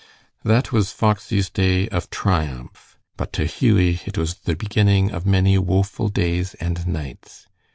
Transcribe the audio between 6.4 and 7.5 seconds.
and nights.